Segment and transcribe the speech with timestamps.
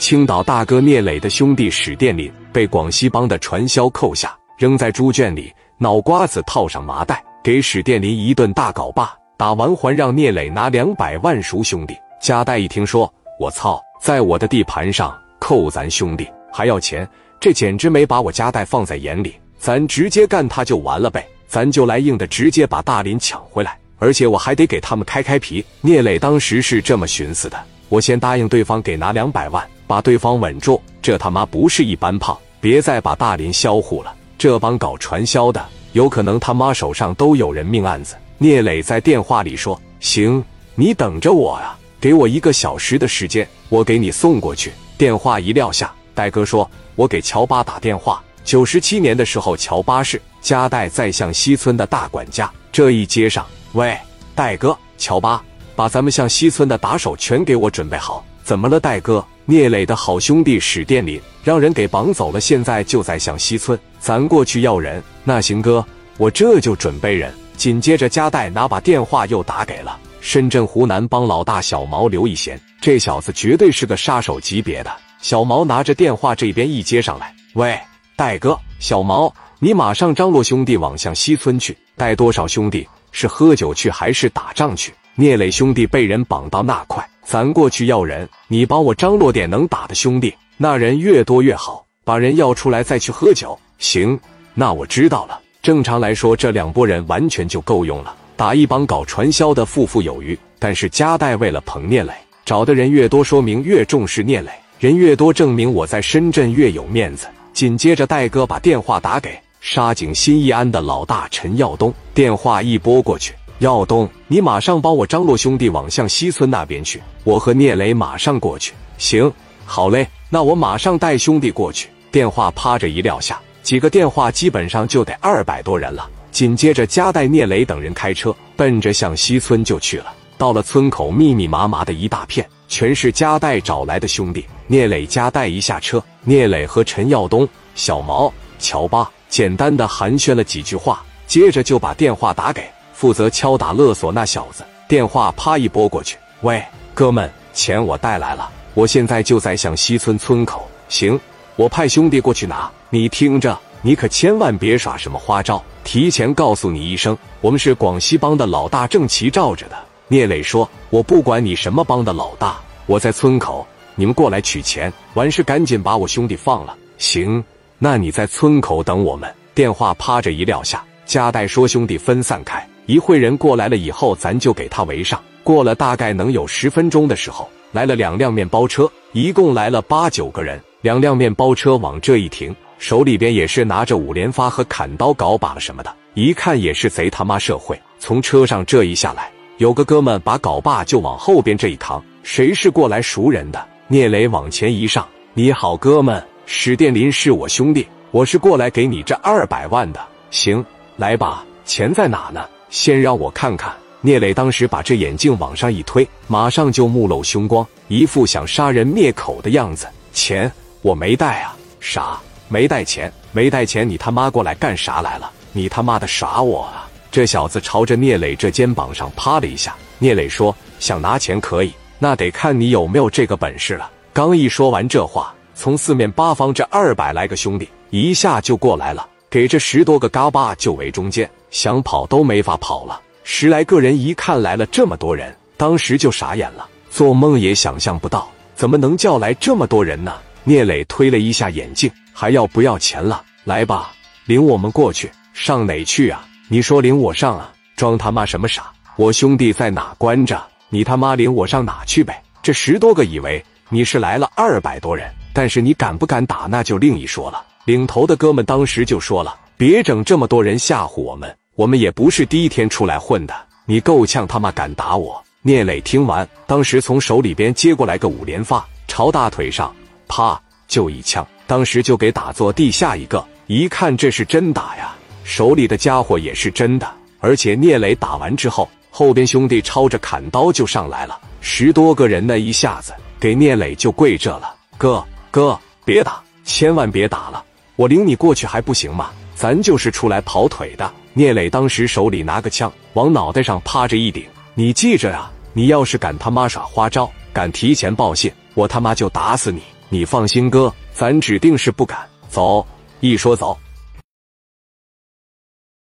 [0.00, 9.14] 青岛大哥聂磊的兄弟史殿林被广西帮的传销扣下，扔在猪圈里，脑瓜子套上麻袋，给史殿林一顿大镐把。
[9.36, 11.94] 打完还让聂磊拿两百万赎兄弟。
[12.18, 17.06] 加代一听说，我操，在我的地盘上扣咱兄弟还要钱，
[17.38, 19.34] 这简直没把我加代放在眼里。
[19.58, 25.62] 咱直接干他就完了呗，咱就来硬的，直接把大林抢回来，而且我还得给他们开开皮。
[25.82, 30.80] 聂磊当时是这么寻思的：我先答应对方给拿两百万，把对方稳住。
[31.02, 34.14] 这他妈不是一般胖，别再把大林销户了。
[34.38, 38.14] 这帮搞传销的，有可能他妈手上都有人命案子。
[38.38, 40.42] 聂磊在电话里说：“行，
[40.76, 48.22] 你等着我呀，给我一个小时的时间，我给你送过去。”电话一撂下，戴哥说：“我给乔巴打电话。
[48.44, 52.48] 九十七年的时候，乔巴是加代在向西村的大管家。
[52.70, 53.98] 这一接上，喂，
[54.34, 55.42] 戴哥，乔巴，
[55.80, 58.22] 把咱们向西村的打手全给我准备好。
[58.42, 59.24] 怎么了，戴哥？
[59.46, 65.02] 聂磊的好兄弟史殿林让人给绑走了，现在就在向西村，咱过去要人。
[65.24, 65.82] 那行哥，
[66.18, 74.92] 我这就准备人。”紧接着，加代拿把电话又打给了深圳湖南帮老大小毛刘一贤，这小子绝对是个杀手级别的。
[75.22, 77.80] 小毛拿着电话这边一接上来，喂，
[78.16, 82.86] 戴哥，小毛，你马上张罗兄弟往向西村去，带多少兄弟？
[83.12, 84.92] 是喝酒去还是打仗去？
[85.20, 93.58] 聂磊兄弟被人绑到那块，咱过去要人，你帮我张罗点能打的兄弟，那人越多越好，把人要出来再去喝酒。
[93.76, 94.18] 行，
[94.54, 95.38] 那我知道了。
[95.60, 100.38] 正常来说，这两拨人完全就够用了，打一帮搞传销的富富有余。
[100.58, 102.14] 但是加代为了捧聂磊，
[102.46, 107.26] 找的人越多，说明越重视聂磊，人越多，证明我在深圳越有面子。
[107.52, 118.72] 紧接着，戴哥把电话打给沙井新义安的老大陈耀东，电话一拨过去，耀东，你马上帮我张罗兄弟往向西村那边去，我和聂磊马上过去。
[118.96, 119.30] 行，
[119.66, 121.90] 好嘞，那我马上带兄弟过去。
[122.10, 123.38] 电话啪着一撂下。
[123.62, 126.08] 几个电话基本上就得二百多人了。
[126.32, 130.06] 紧接着，加代、聂磊等人开车奔着向西村就去了。
[130.38, 134.46] 到了村口，密密麻麻的一大片，全是加代找来的兄弟。
[134.68, 142.62] 聂磊、加代一下车，聂磊和陈耀东、小毛、乔巴简单的寒暄了几句话，接着就把电话打给
[143.00, 144.62] 负责敲打勒索那小子。
[144.86, 146.62] 电话啪一拨过去：“喂，
[146.92, 150.68] 哥们，钱我带来了，我现在就在向西村村口。
[150.90, 151.18] 行，
[151.56, 155.64] 我派兄弟过去拿。”你听着，你可千万别耍什么花招！
[155.82, 159.76] 提前告诉你一声，我们是广西帮的老大，正旗照着的。
[160.08, 167.42] 聂磊说：“我不管你什么帮的老大，我在村口，你们过来取钱，完事赶紧把我兄弟放了。”行，
[167.78, 169.34] 那你在村口等我们。
[169.54, 182.54] 电话啪着一撂下，加代说：“兄弟分散开，一会人过来了以后，咱就给他围上。”过了大概能有十分钟的时候，来了两辆面包车，一共来了八九个人，两辆面包车往这一停。
[182.78, 187.78] 手里边也是拿着五连发和砍刀、镐把了什么的，一看也是贼他妈社会。
[187.98, 193.66] 从车上这一下来，有个哥们把镐把就往后边这一扛，谁是过来赎人的？
[193.88, 200.00] 聂磊往前一上，你好，哥们，史殿林是我兄弟，我是过来给你这二百万的。
[200.30, 200.64] 行，
[200.96, 202.46] 来吧，钱在哪呢？
[202.70, 203.72] 先让我看看。
[204.00, 209.86] 聂磊当时把这眼镜往上一推，马上就目露凶光，一副想杀人灭口的样子。
[210.12, 212.18] 钱我没带啊，傻。
[212.48, 215.30] 没带钱，没带钱，你他妈过来干啥来了？
[215.52, 216.88] 你他妈的耍我啊！
[217.12, 219.72] 这小子朝着聂磊这肩膀上啪了一下。
[220.00, 233.00] 聂磊说：“想拿钱可以，那得看你有没有这个本事了。”刚一说完这话，从四面八方这二百来个兄弟一下就过来了，给这十多个嘎巴就围中间，想跑都没法跑了。
[233.22, 240.14] 十来个人一看来了这么多人，当时就傻眼了，做梦也想象不到，怎么能叫来这么多人呢？
[240.42, 241.88] 聂磊推了一下眼镜。
[242.12, 243.22] 还要不要钱了？
[243.44, 243.92] 来吧，
[244.26, 245.08] 领我们过去。
[245.32, 246.26] 上哪去啊？
[246.48, 247.52] 你说领我上啊？
[247.76, 248.72] 装他妈什么傻？
[248.96, 250.42] 我兄弟在哪关着？
[250.68, 252.20] 你他妈领我上哪去呗？
[252.42, 257.42] 这十多个以为你是来了二百多人，但是你敢不敢打那就另一说了。
[257.64, 263.34] 领头的哥们当时就说了：“别整这么多人吓唬我们，我们也不是第一天出来混的。
[263.66, 269.74] 你够呛他妈敢打我！”聂磊听完，当时从手里边接过来个五连发，朝大腿上
[270.06, 271.26] 啪就一枪。
[271.46, 276.86] 当时就给打坐地下一个，一看这是真打呀，手里的家伙也是真的。
[277.20, 284.54] 而且聂磊打完之后，后边兄弟抄着砍刀就上来了，十多个人呢，一下子给聂磊就跪这了。
[284.76, 287.44] 哥哥，别打，千万别打了，
[287.80, 289.08] 我领你过去还不行吗？
[289.34, 290.92] 咱就是出来跑腿的。
[291.14, 294.22] 聂磊当时手里拿个枪，往脑袋上趴着一顶，
[294.52, 299.62] 你记着啊，你要是敢他妈耍花招，敢提前报信，我他妈就打死你。
[299.88, 301.98] 你放心，哥，咱指定是不敢。
[302.28, 302.66] 走，
[303.00, 303.56] 一说走。